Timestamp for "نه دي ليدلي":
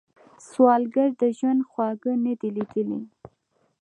2.25-3.01